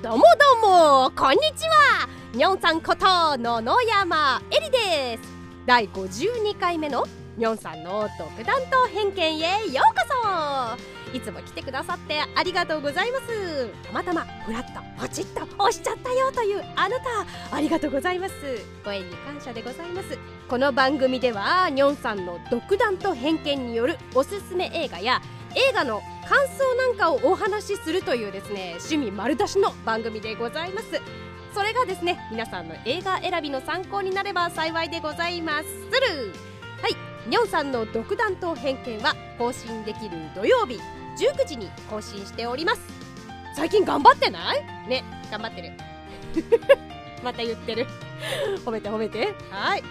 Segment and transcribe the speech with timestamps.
[0.00, 0.22] どうも
[0.62, 2.08] どうもこんにちは。
[2.32, 5.28] にょんさんこと野々山えりです。
[5.66, 7.04] 第52回目の
[7.36, 10.76] にょんさんの独断と偏見へようこ
[11.10, 11.16] そ。
[11.16, 13.68] いつも来てくださってありがとうございます。
[13.88, 18.34] たまたまフラッとポチッと押しちゃったよというあなたありがとうございます。
[18.84, 20.16] ご縁に感謝でございます。
[20.48, 25.20] この番組ではにょんさんの独断と偏見によるおすすめ映画や
[25.54, 31.00] 映画の感想なんかをお話しするというですね趣味丸出しの番組でございます。
[31.54, 36.32] それがですね皆さんの映画選びの参考になれば幸いでございまする。
[36.82, 40.78] はいにょんさんの独断と偏見は更新できる土曜日
[41.18, 42.80] 19時に更新しております。
[43.56, 44.62] 最近頑張ってない？
[44.88, 45.72] ね頑張ってる。
[47.24, 47.86] また言ってる。
[48.64, 49.34] 褒めて褒めて。
[49.50, 49.82] はい。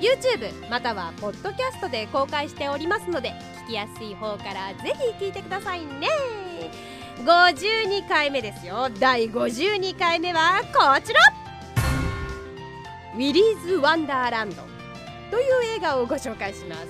[0.00, 3.32] YouTube またはポッドキャストで公開しておりますので
[3.66, 6.08] きやすい方からぜひ聞いてくださいね。
[7.24, 11.20] 52回目ですよ第52回目はこちら
[13.14, 14.56] ウィリーズ・ワンダーランド
[15.30, 16.88] という映画をご紹介します。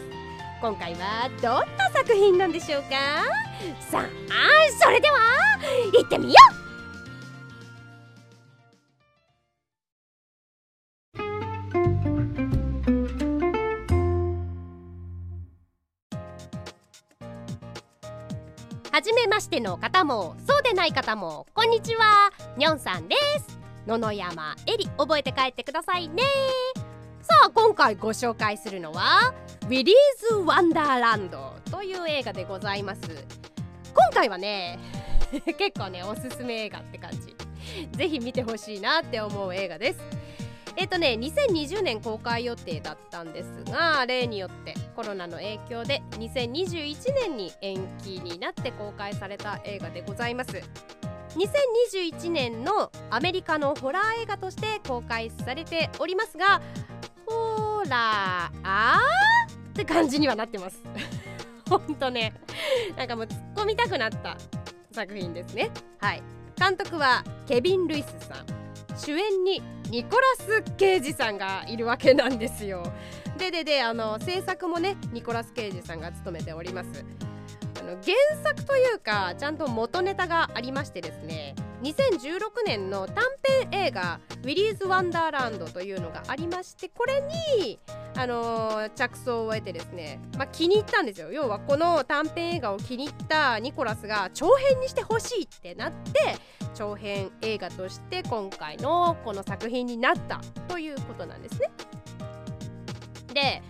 [0.60, 2.88] 今回はどんな作品なんでしょうか？
[3.78, 4.06] さあ
[4.82, 5.18] それでは
[5.92, 6.65] 行ってみよう。
[19.36, 22.32] 初めましての方もそうでない方もこんにちは。
[22.56, 23.58] にょんさんです。
[23.86, 26.22] 野々山えり覚えて帰ってくださいね。
[27.20, 29.94] さあ今回ご紹介するのはウィリー
[30.30, 33.02] ズ・ワンダーランドという映画でございます。
[33.92, 34.78] 今回はね
[35.58, 37.36] 結構ねおすすめ映画って感じ。
[37.92, 40.00] ぜひ見てほしいなって思う映画です。
[40.76, 50.62] えっ、とね2020年公開予定だったんですが例によってコロナの影響で2021年に延期になって公開された映画でございます。
[51.36, 56.62] 2021年のアメリカのホラー映画として公開されておりますが
[57.26, 60.82] ホラーって感じにはなってます。
[61.68, 62.32] ほんとね
[62.96, 64.36] なんかもう突っ込みたくなった
[64.92, 65.70] 作品ですね。
[66.00, 66.22] はい。
[66.58, 68.65] 監督はケビン・ルイスさん。
[68.96, 72.82] 主演にニコラス・ケイジさんがいるわけなんですよ。
[73.38, 77.04] ででであの制作もねニコラス・ケイジさんが務めております。
[77.78, 87.78] あの原作というかちゃんと元ネタがありましてですね2016年の短編映画「ウィリーズ・ワンダーランド」というのがありましてこれに、
[88.16, 91.30] あのー、着想を得てですね、まあ、気に入ったんですよ。
[91.30, 96.36] 要はこの短編映画を気に入ったニコラスが長編にしてほしいってなって
[96.74, 101.70] 長編映画として今回のこの作品になったということなんですね。
[103.34, 103.62] で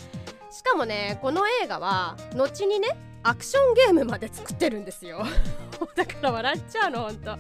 [0.53, 2.89] しかもねこの映画は後にね
[3.25, 5.25] アクションゲームまで作ってるんですよ。
[5.97, 7.37] だから笑っちゃうのほんと。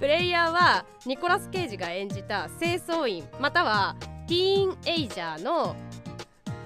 [0.00, 3.94] プレイヤーはニコラス・ケイジが演じた清掃員または
[4.26, 5.76] ティーンエイジャーの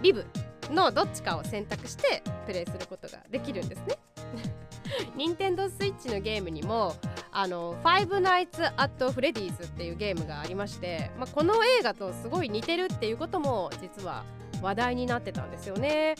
[0.03, 0.25] リブ
[0.71, 3.99] のどっちかを選択してプレイすることができるんですね
[5.17, 6.95] 任天堂スイッチのゲームにも
[7.33, 14.23] あの「ファイブナイツ・アット・フレディーズ」っていうゲームがありまして、まあ、この映画とすごい似てるっていうことも実は
[14.63, 16.15] 話題になってたんですよね。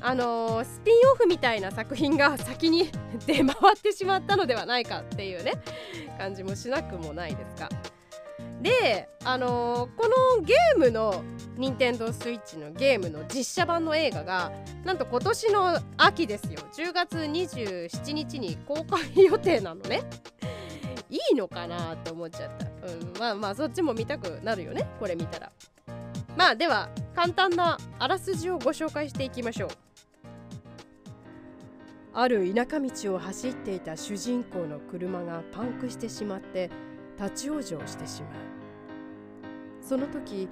[0.00, 2.90] あのー、スピンオフみたいな作品が先に
[3.26, 5.54] 出回ってしまったのではないかっていうね
[6.18, 7.68] 感じもしなくもないですか。
[8.62, 11.22] で、あのー、このゲームの
[11.56, 14.52] 任天堂スイッチのゲームの実写版の映画が
[14.84, 16.60] なんと今年の秋ですよ。
[16.74, 20.02] 10月27日に公開予定なのね。
[21.08, 24.88] いいのかなって思っちゃった、うん、まあまあそっちも見たくなるよね。
[24.98, 25.52] これ見たら。
[26.36, 29.70] まあでは簡単なあらすじをご紹介していきましょう。
[32.12, 36.70] ある田舎道を走っていた主人公の車がパンクしてしまって
[37.18, 38.32] 立ち往生してしまう。
[39.82, 40.48] その時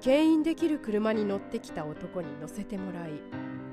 [0.00, 3.12] 牽引できる車に乗ってきた男に乗せてもらい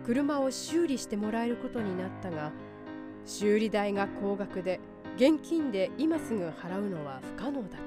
[0.06, 2.52] 車を修理してもらえることになったが
[3.26, 4.80] 修理代が高額で
[5.18, 7.82] 現金で今すぐ払うのは不可能だっ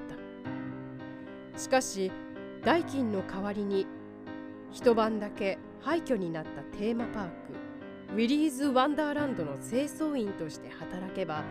[1.53, 1.59] た。
[1.59, 2.11] しかし
[2.65, 3.87] 代金の代わりに
[4.73, 7.33] 一晩だけ廃墟になったテーマパーク
[8.15, 11.43] ウィリーズ・ワンダーランドの清掃員として働けば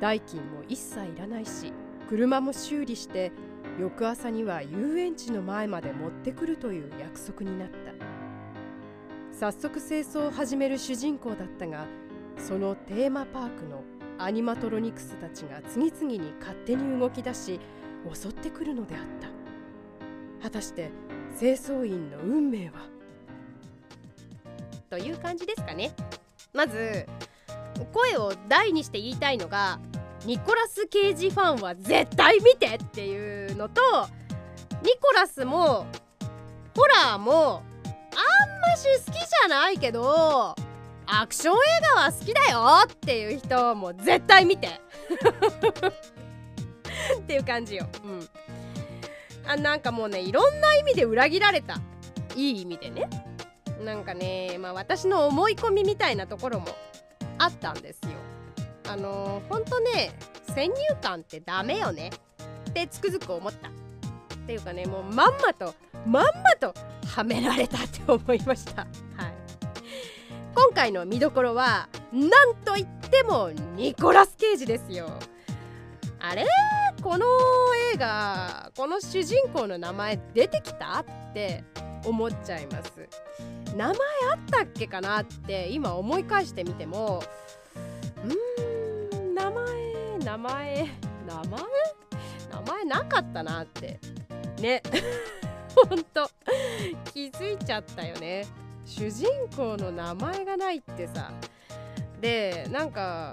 [0.00, 1.72] 代金も一切いらないし
[2.08, 3.32] 車も修理して
[3.78, 7.86] 翌朝には遊園地の前まで持ってくるという約束になった。
[9.38, 11.84] 早速清掃を始める主人公だったが
[12.38, 13.82] そのテーマパークの
[14.16, 17.60] アニマトロニクスたちが次々に勝手に動き出し
[18.14, 19.35] 襲ってくるのであった。
[20.46, 20.90] 果たして
[21.40, 22.74] 清掃員の運命は？
[24.88, 25.90] という感じですかね。
[26.52, 27.04] まず
[27.92, 29.80] 声を大にして言いたいのが
[30.24, 33.82] ニコラス・ケイジファンは絶対見てっていうのと
[34.82, 35.84] ニコラスも
[36.76, 37.62] ホラーもあん
[38.70, 40.54] まし好きじゃないけど
[41.06, 41.58] アクション映
[41.96, 44.68] 画は好きだよっていう人も絶対見て。
[47.18, 47.86] っていう感じよ。
[48.04, 48.28] うん。
[49.46, 51.78] あなんかもうねいろんな意味で裏切られた。
[52.34, 53.08] いい意味でね。
[53.84, 56.66] なんかねまあ私の思い込みみたいなところも
[57.38, 58.10] あったんですよ。
[58.88, 60.12] あのー、ほんとね
[60.54, 62.10] 先入観ってダメよね。
[62.70, 63.68] ってつくづく思った。
[63.68, 63.72] っ
[64.46, 65.74] ていうかねもうまんまと
[66.06, 66.74] まんまと
[67.06, 68.82] はめられたって思いました。
[68.82, 68.88] はい。
[70.54, 75.10] 今回の見どころはなんといってもニコラス・ケイジですよ。
[76.20, 76.46] あれ
[77.06, 77.24] この
[77.94, 81.62] 映画この主人公の名前出てきたって
[82.04, 83.08] 思っちゃいます。
[83.76, 87.22] 名前あったっけかなって今思い返してみても
[88.24, 90.88] うーん名前名前
[91.28, 91.62] 名前？
[92.50, 94.00] 名前なかったなって。
[94.58, 94.82] ね。
[95.88, 96.28] ほんと。
[97.14, 98.44] 気づいちゃったよね。
[98.84, 101.30] 主人公の名前がないってさ。
[102.20, 103.30] でなんか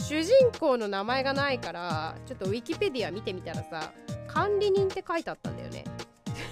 [0.00, 3.92] 主人公の名前がないからちょっとウィキペディア見てみたらさ
[4.26, 5.84] 管理人って書いてあったんだよね。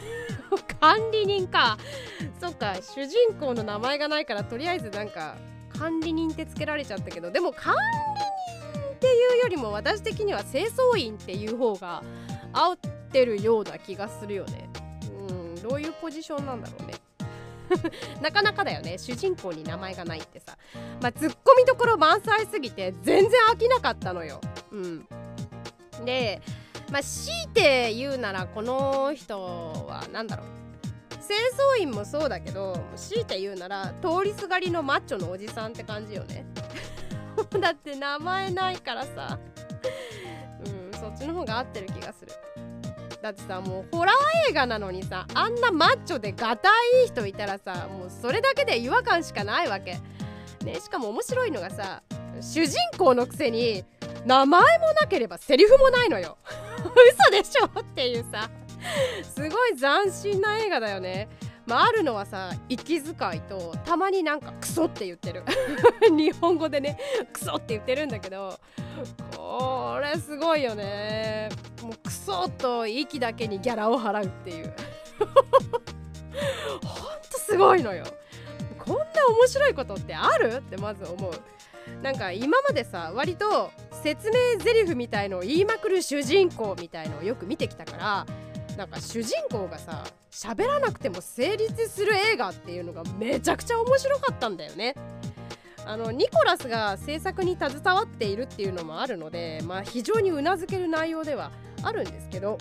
[0.81, 1.79] 管理人か。
[2.41, 5.37] そっか主人公の名前がないからとりあえずなんか
[5.77, 12.03] 管理人ってつけられちゃったけどでも管理人っていうよりも私的には清掃員っていう方が
[12.53, 12.77] 合っ
[13.13, 14.69] てるような気がするよね。
[15.29, 16.95] うんどういうポジションなんだろうね。
[18.21, 18.99] なかなかだよね。
[18.99, 20.57] 主人公に名前がないってさ。
[21.01, 24.41] まあツッコミどころ満載すぎて全然飽きなかったのよ。
[24.73, 25.09] うん。
[26.05, 26.41] で
[26.91, 30.47] まあ強いて言うならこの人は何だろう。
[31.27, 31.39] 清
[31.77, 36.47] 掃員もそうだけど強いて言うなら通りすがりのマッチョのおじさんって感じよね。
[37.61, 39.39] だって名前ないからさ。
[40.65, 42.33] うんそっちの方が合ってる気がする。
[43.23, 46.69] だってさもうホラー映画なのにさあんなマッチョでガタ
[46.99, 49.99] イいい人いたらさもうそれだけで違和感しかないわけ。
[50.65, 52.03] ねしかも面白いのがさ
[52.41, 53.85] 主人公のくせに
[54.27, 56.39] 名前もなければセリフもないのよ。
[57.23, 57.67] 嘘でしょ？
[57.81, 58.49] っていうさ。
[59.35, 61.29] すごい斬新な映画だよね。
[61.69, 65.45] まあ、あるのはさ息遣いとたまになんかクソって言ってる。
[66.11, 66.99] 日本語でね
[67.33, 68.59] クソって言ってるんだけど
[69.37, 71.51] これすごいよね。
[71.83, 74.75] もうクソと息だけにギャラを払うっていう。
[76.85, 78.05] ほんとすごいのよ。
[78.79, 80.57] こんな面白いことってある？
[80.57, 81.33] ってまず思う。
[82.03, 83.71] なんか今までさ割と
[84.03, 88.27] 説明台詞みたいのを言いまくる主人公みたいのをよく見てきたから
[88.79, 94.95] なんか主人公がさ喋らなくても成立する映画っていうのがめちゃくちゃ面白かったんだよね。
[95.85, 101.51] あのニコラスが制作に携わっているっていうのもあるので、まあ、非常にうなずける内容では
[101.83, 102.59] あるんですけど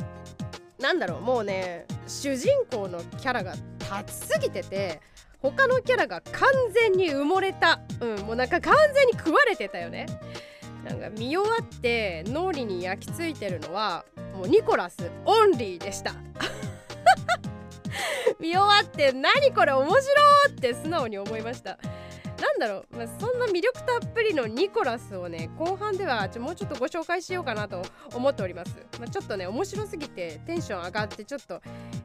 [0.79, 5.01] なんだろうもうね主人公のキャラが立ちすぎてて
[5.41, 10.07] 他のキャラが完全に埋もれた、うん、もうなんか完全に食われてたよね。
[10.83, 14.05] なんか見終わって脳裏に焼き付いてるのは
[14.37, 16.13] もうニコラスオンリーでした。
[18.39, 19.99] 見終わって何これ面白
[20.49, 21.79] って素直に思いました。
[22.39, 27.81] なんだろう、まあ、そんな魅力たっぷりのニコラスをね後半ではちょもうちょっとご紹介しようかなと
[28.13, 31.61] 思っております、まあ、ちょっとね面白すぎてテンション上がってちょっと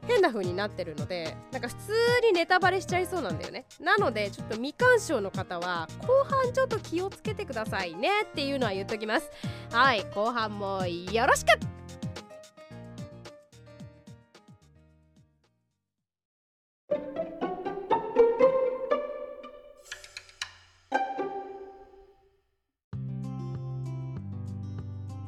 [0.07, 1.91] 変な風になってるのでなんか普通
[2.27, 3.65] にネタバレしちゃいそうなんだよね。
[3.79, 9.29] なのでちょっと未鑑賞の方は後半ちょっと気をつけてくださいねっていうのは言っときます。
[9.71, 11.82] はい後半もよろしく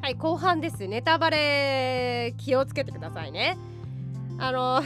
[0.06, 0.86] はい後半です。
[0.86, 3.58] ネタバレ気をつけてくださいね。
[4.38, 4.84] あの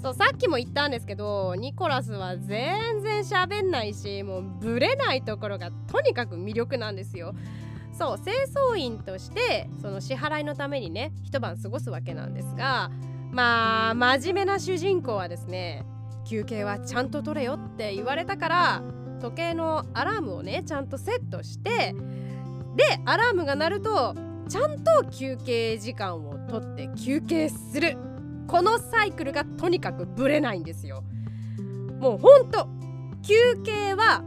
[0.00, 7.34] そうさっきも言ったんですけどニコラスは全然喋んないしもうブレないところがとにかく魅力なんですよ。
[7.98, 12.92] そう清掃員としてその支払いのためにね一晩過ごすわけなんですが
[13.32, 15.84] まあ真面目な主人公はですね
[16.24, 18.82] 休憩はちゃんと取れよって言われたから
[19.20, 21.92] 時計のアラームをねちゃんとセットして
[22.76, 27.96] でアラームが鳴るとちゃんと休憩時間をとって休憩する。
[28.48, 31.04] このサイクルがとにかくぶれないんですよ。
[32.00, 32.68] もうほんと
[33.22, 34.24] 休憩は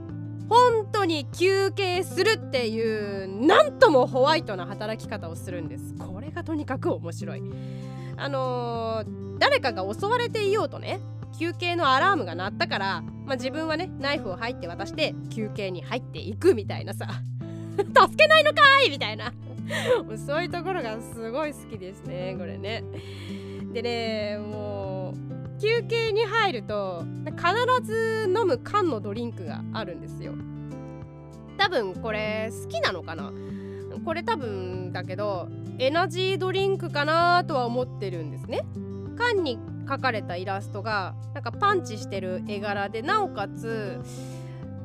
[0.47, 5.93] 本当に休憩するっていうなんともホワイトな働き方をするんです。
[5.95, 7.41] これがとにかく面白い。
[8.15, 11.01] あのー、誰かが襲われていようとね
[11.37, 17.09] 休憩のアラームが鳴ったから、まあ、自分はねナイフを入って渡して休憩に入っていくみたいなさ。
[17.75, 19.33] 助けないのかいみたいな。
[20.05, 22.83] もうそういうところがすごい好きですねこれね。
[23.73, 25.13] でねも
[25.57, 27.43] う休憩に入ると必
[27.83, 30.33] ず飲む缶のドリンクがあるんですよ。
[31.57, 33.31] 多分これ好きなのかな？
[34.03, 35.47] これ多分だけど
[35.79, 38.65] エナジードリンクかなとは思ってるんですね。
[39.15, 44.01] 缶に描かれたイラストがなんかパンチしてる絵柄でなおかつ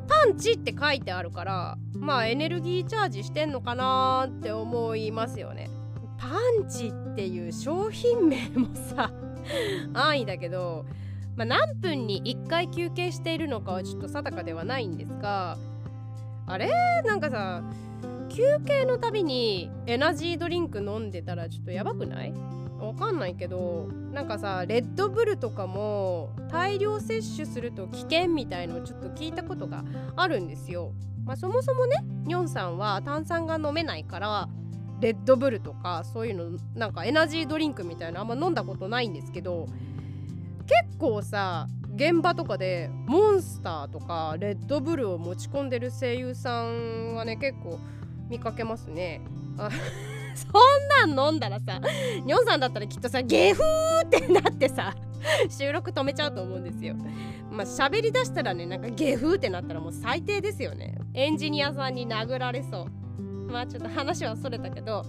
[0.08, 5.68] パンチって書いてあるからまあエネルギーチャージしてんのかなって思いますよね。
[6.16, 6.28] パ
[6.64, 9.12] ンチっていう商品名もさ
[9.94, 10.84] 安易だけど、
[11.36, 15.56] まあ、何分に1回休憩しているのかはちょっと定かではないんですが
[16.46, 16.68] あれ？
[17.04, 17.62] なんかさ
[18.30, 22.34] 休憩のたびにエナジードリンク飲んでたらちょっとやばくない？
[22.78, 29.84] わかんないけどなんかさレッドブルとかも大量摂取すると危険みたいのをちょっと聞いたことが
[30.16, 30.92] あるんですよ。
[31.24, 34.48] まあ、そもそもねニョンさんは炭酸が飲めないから
[35.00, 39.66] レッドブルとかそういうのなんかエナジードリンクみたいなあんま飲んだことないんですけど
[40.66, 47.78] 結構さ現場とかでモンスターとかレッドブルを持ち込んでる声優さんはね結構
[48.28, 49.20] 見かけますね。
[50.34, 51.80] そんなん飲んだらさ
[52.24, 54.94] ニョンさんだったらきっとさゲフーってなってさ
[55.48, 56.94] 収録止めちゃうと思うんですよ。
[57.50, 60.96] まあ喋りだしたらねなんかゲフーってなったらもう最低ですよね。
[61.14, 63.22] エンジニアさんに殴られそう。
[63.50, 65.04] まあちょっと話はそれたけど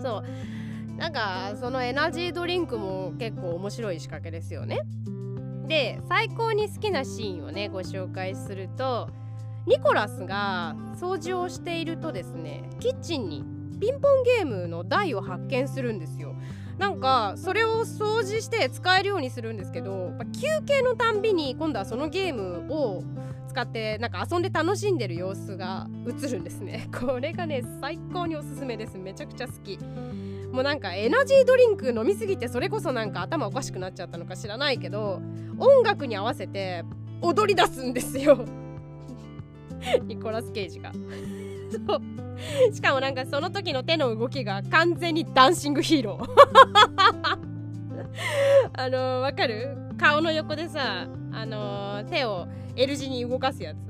[0.00, 4.80] そうなんかそのエナジードリンクも結構面白い仕掛けですよね。
[5.66, 9.08] で最高に好きなシーンをねご紹介すると
[9.66, 13.44] ニコラスが掃除をしているとですねキッチンに
[13.82, 16.36] ピンポンゲームの台を発見するんですよ。
[16.78, 23.02] なんかそれを掃除して使えるようにするんですけど休憩のたんびに今度はそのゲームを
[23.48, 26.88] 使ってなんか遊んで楽しんでる様子が映るんですね。
[26.96, 28.96] これがね最高におすすめです。
[28.98, 29.76] めちゃくちゃ好き。
[30.52, 35.20] もうなんかエナジードリンク飲みすぎてそれこそなんか頭おかしくなっちゃったのか知らないけど
[35.58, 36.84] 音楽に合わせて
[37.20, 38.44] 踊り出すんですよ。
[40.06, 40.92] ニコラス・ケイジが
[41.72, 42.72] そう。
[42.74, 46.28] しかもなんかその時の手の動きが完全にダンシングヒーロー。
[48.74, 49.76] あのわかる？
[49.98, 53.78] 顔の横でさあの手を L 字に動かすやつ。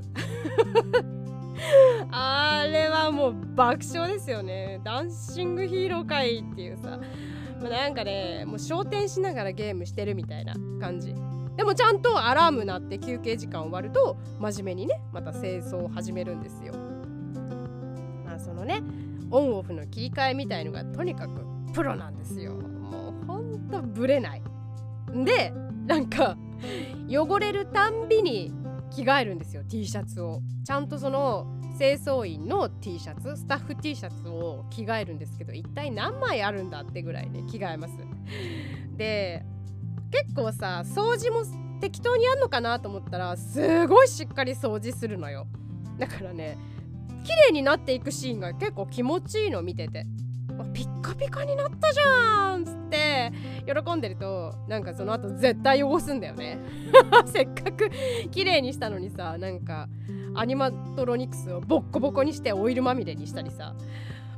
[2.11, 4.81] あれはもう爆笑ですよね。
[4.85, 6.99] ダンシングヒーロー界っていうさ。
[7.63, 11.15] なんかねもう焦点しながらゲームしてるみたいな感じ。
[11.57, 16.73] でもちゃんとアラーム鳴って休憩時間終わると真面目にねまた清掃を始めるんですよ
[18.43, 18.83] そのね
[19.31, 21.41] オンオフの切り替えみたいのがとにかく
[21.73, 22.55] プロなんですよ。
[22.55, 24.43] もうほんとブレない。
[25.25, 25.53] で
[25.87, 26.37] なんか
[27.09, 28.53] 汚れるたんびに
[28.91, 30.41] 着替えるんですよ T シャツを。
[30.65, 31.47] ちゃんとその
[31.79, 37.95] 清掃員の T シャツスタッフ T シャツを着替えるんですけど一体何枚あるんだってぐらいね着替えます。
[38.97, 39.45] で
[40.11, 41.43] 結構さ掃除も
[41.81, 45.47] 適当にやんのかなと思ったらすごいしっかり掃除するのよ。
[45.99, 46.59] だからね
[47.23, 50.07] 綺麗になっていくシーンが結構気持ちいいの見てて。
[50.75, 53.33] ピッカピカになったじゃんっつって
[53.67, 56.59] 喜んでるとなんかその後絶対汚すんだよね。
[57.27, 57.91] せっかく
[58.31, 59.89] 綺麗にしたのにさなんか
[60.35, 63.75] アニマトロニクスをボッコボコにしてオイルまみれにしたりさ。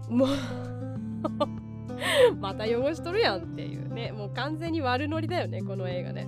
[0.09, 0.29] もう
[2.41, 4.13] また汚しとるやんっていうね。
[4.13, 6.27] もう完全に悪ノリだよねこの映画ね。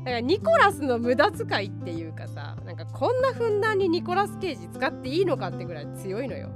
[0.00, 6.50] だからニコラスの無駄遣いっていうかさなんかこんなふんだんにニコラス・ケイジ使っていいのかってぐらい強いのよ。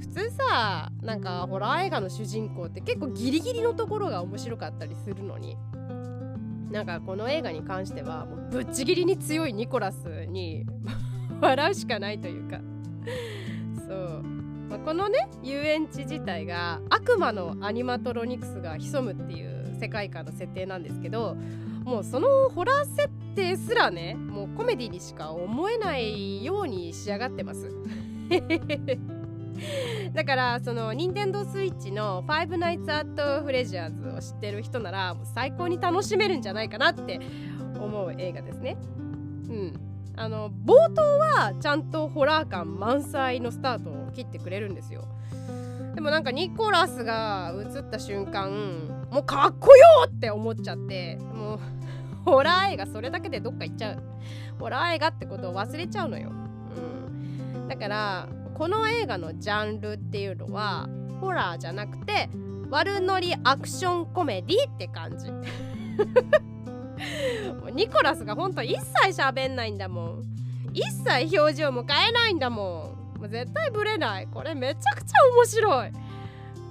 [0.00, 5.56] 普通さなんかホラー映画の主人公って結構ギリギリのところが面白かったりするのに。
[6.70, 10.66] なんかこの映画に関してはもうぶっちぎりに強いニコラスに
[11.40, 12.60] 笑うしかないというか。
[13.86, 14.22] そう、
[14.68, 21.36] まあ、このね遊園地自体が悪魔のアニマトロニクスが潜むっていう世界観の設定なんですけど
[21.84, 27.70] もうそのホラー設定すらねもうコメディにしか思えないように仕上がってます
[30.12, 37.20] だからその任天堂スイッチの「ファイブナイツ・アット・フレジャーズ」を知ってる人ならもう最高に楽しめるんじゃないかなって
[37.78, 38.76] 思う映画ですね。
[39.48, 39.74] うん
[40.16, 45.04] あの冒頭はちゃんとホラー感満載のスタートを切ってくれるんですよ。
[45.94, 51.60] でもなんかニコラスが映った瞬間もうかっこよって思っちゃってもう
[52.24, 54.02] ホラー映画それだけでどっか行っちゃう。
[54.58, 56.32] ホラー映画ってことを忘れちゃうのよ、う
[57.58, 60.88] ん、だからこの映画のジャンルっていうのは
[61.20, 62.28] ホラーじゃなくて
[62.70, 65.30] 悪ノリアクションコメディって感じ。
[67.72, 70.24] ニコラスがほんと一切喋んないんだもん。
[70.72, 73.20] 一切表情も変えないんだもん。
[73.20, 74.26] もう絶対ブレない。
[74.26, 75.92] これめちゃくちゃ面白い。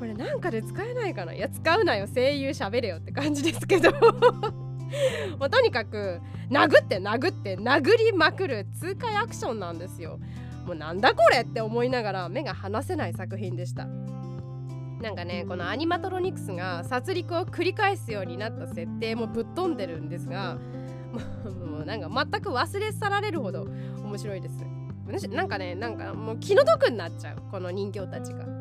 [0.04, 1.34] これなんかで使えないかな？
[1.34, 2.08] いや使うなよ。
[2.14, 3.90] 声優喋れよって感じですけど。
[5.40, 6.20] もうとにかく
[6.50, 10.20] 殴って殴って殴りまくる痛快アクションなんですよ。
[10.66, 13.86] もうなんだこれって思いながら目が離せない作品でした。
[13.86, 20.58] なんかねこのアニマトロニクスが殺戮を繰り返すようになった設定もぶっ飛んでるんですが
[21.66, 23.70] もうなんか全く忘れ去られるほど
[24.04, 24.58] 面白いです。
[25.30, 27.38] なんかねなんかもう気の毒になっちゃう。
[27.50, 28.52] この人形たちが。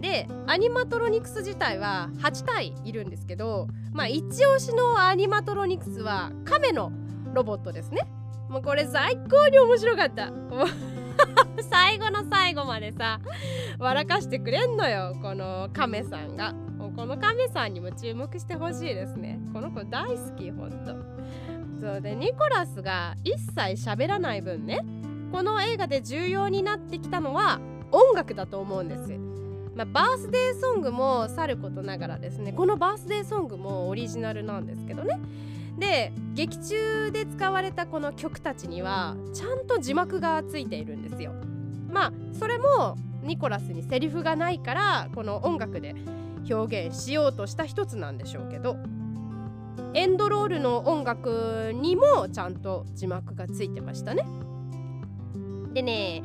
[0.00, 6.92] でアニマトロニクス自体は8体いるんですけどまあ一押しのアニマトロニクスは亀の
[7.34, 8.06] ロボットですね。
[8.48, 10.32] もうこれ最高に面白かった。
[11.70, 13.20] 最後の最後までさ
[13.78, 16.54] 笑かしてくれんのよこの亀さんが。
[16.96, 19.38] この亀さんにも注目してほしいですね。
[19.52, 20.96] この子大好きほんと。
[21.80, 24.80] そうでニコラスが一切喋らない分ね
[25.30, 27.60] この映画で重要になってきたのは
[27.92, 29.27] 音楽だと思うんです。
[29.78, 35.20] まあ、バースデーソングもさることながらですねこのバースデーソングもオリジナルなんですけどね。
[35.78, 41.32] で劇中で使われたこの曲たちにはちゃんと字幕がついているんですよ。
[41.88, 45.94] まあそれもニコラスにセリフがないからこの音楽で
[46.50, 48.76] 表現しようとした一つなんでしょうけど
[49.94, 54.26] エンドロールの音楽にもちゃんと字幕がついてましたね。
[55.72, 56.24] でね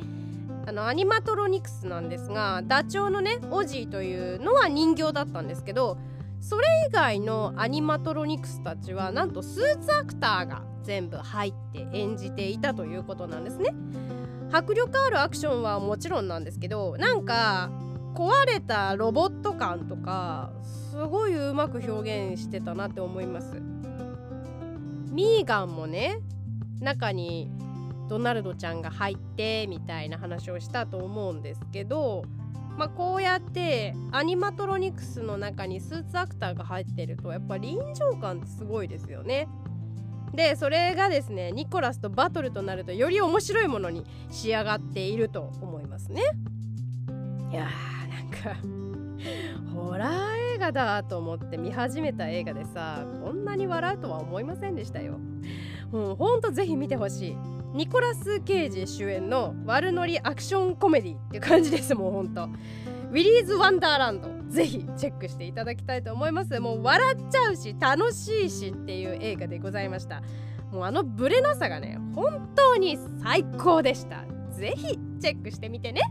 [0.65, 5.98] あのアニマトロニクスなんですがダチョウのねオジーというのは人形だったんですけど
[6.39, 13.74] それ以外のアニマトロニクスたちはなんとスーツアクターが全部入って演じていたということなんですね。
[14.51, 17.72] 迫力あるアクションはもちろんなんですけどなんか
[18.13, 23.62] 壊れたロボット感とかすごいうまく表現してたなって思います。
[25.12, 26.20] ミーガンもね
[26.82, 27.51] 中に
[28.10, 32.24] ドナルドちゃんが入ってみたいな話をしたと思うんですけど、
[32.77, 39.48] まあ、こうやってアニマトロニクスの中にスーツアクターが入ってるとやっぱ臨場感ってすごいですよね。
[40.33, 46.24] でそれがですねニコラスとバトルとなるとより面白いものに仕上がっていると思いますね。
[47.51, 48.59] いやーなんか
[49.74, 55.20] ホラー映画だと思って見始めた映画でさこんなに笑うとは思いませんでしたよ。
[55.92, 57.52] うん、ほんとぜひ見てほしい。
[57.74, 61.96] ニコラス・ケイジ主演の悪ノリアクションコメディって感じです。
[61.96, 64.29] もうほんとウィリーズ・ワンダーランド。
[64.48, 66.59] ぜひチェックしていただきたいと思います。
[66.59, 70.22] もう笑っちゃうし楽しいしっていう映画でございました。
[70.72, 74.24] もうあのブレなさがね本当に最高でした。
[74.51, 76.01] ぜひチェックしてみてね。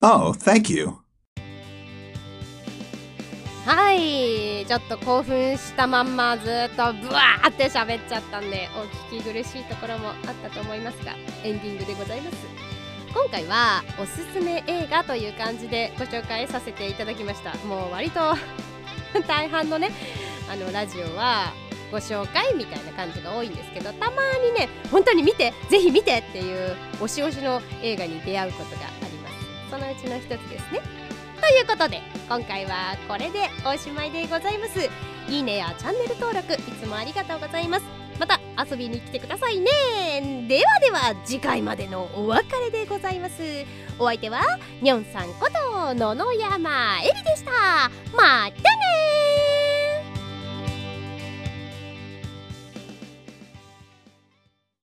[0.00, 1.05] Oh, thank you.
[3.66, 4.64] はい。
[4.64, 12.36] ちょっと興奮したまんまずっとブワーって喋っちゃったんでお聞き苦しいところもあったと思いますがエンディングでございます。
[13.12, 17.56] 今回はおすすめ映画という感じでご紹介させていただきました。
[17.66, 18.20] もう割と
[19.26, 19.90] 大半のね
[20.48, 21.52] あのラジオは
[21.90, 29.70] ご紹介みたいな感じが多いんですけどたまにね本当に見てぜひ見てっていう推し推しの映画に出会うことがあります。
[29.72, 30.80] そのうちの一つですね。
[31.40, 34.90] ということで今回はこれでおしまいでございます。
[35.28, 37.84] いいねやチャンネル登録いつもありがとうございます。
[38.18, 40.46] また遊びに来てくださいね。
[40.48, 43.42] ではでは次回までのお別れでございます。
[44.00, 44.42] お相手は
[44.82, 47.52] にょんさんこと野々山えりでした。
[48.16, 49.25] また